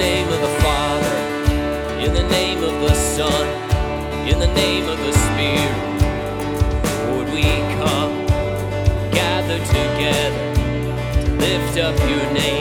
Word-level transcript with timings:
name 0.00 0.28
of 0.28 0.40
the 0.40 0.54
Father, 0.64 1.16
in 2.04 2.14
the 2.14 2.26
name 2.30 2.64
of 2.64 2.72
the 2.80 2.94
Son, 2.94 3.46
in 4.26 4.38
the 4.38 4.52
name 4.54 4.88
of 4.88 4.98
the 4.98 5.12
Spirit, 5.26 5.76
would 7.10 7.28
we 7.34 7.44
come, 7.82 8.14
gather 9.12 9.58
together 9.58 10.54
to 11.22 11.30
lift 11.44 11.76
up 11.78 11.98
your 12.08 12.32
name. 12.32 12.59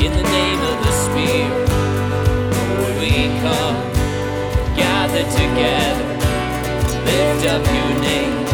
in 0.00 0.12
the 0.12 0.22
name 0.22 0.60
of 0.60 0.76
the 0.84 0.92
Spirit. 1.04 1.68
We 3.00 3.28
come, 3.42 3.76
gather 4.76 5.24
together, 5.40 6.06
lift 7.04 7.46
up 7.46 7.66
your 7.66 8.00
name. 8.00 8.47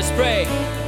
Let's 0.00 0.12
pray. 0.12 0.79